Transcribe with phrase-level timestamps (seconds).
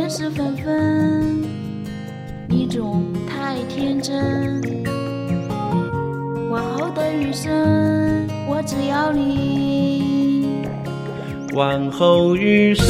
[0.00, 1.44] 人事纷纷，
[2.48, 4.58] 你总太天真。
[6.48, 10.62] 往后的余生，我只要你。
[11.52, 12.86] 往后余生，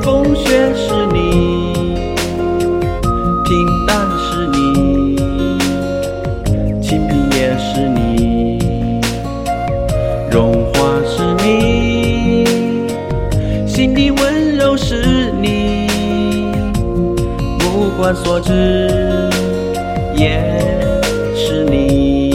[0.00, 2.14] 风雪是你，
[3.44, 3.99] 平淡
[17.90, 19.28] 目光所至
[20.14, 20.38] 也
[21.34, 22.30] 是你。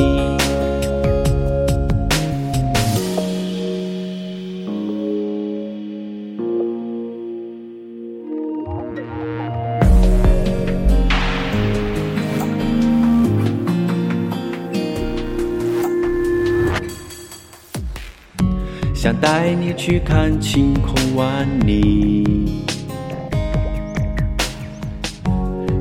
[18.94, 22.65] 想带你去看晴空万里，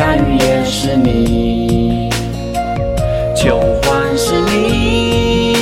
[0.00, 2.08] 夏雨也是你，
[3.36, 5.52] 秋欢是你，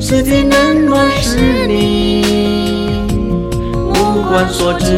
[0.00, 3.02] 四季冷暖是你，
[3.72, 4.92] 目光所至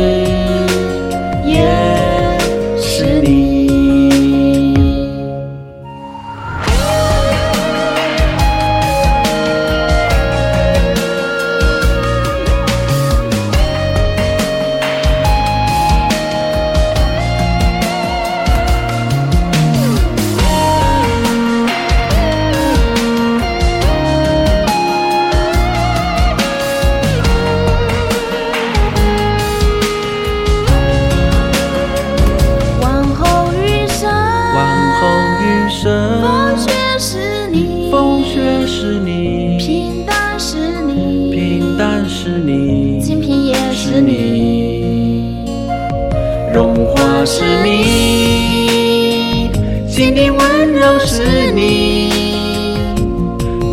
[1.47, 1.65] 也
[47.21, 49.51] 我是你
[49.91, 52.12] 心底温柔是你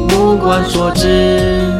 [0.09, 1.77] 目光所至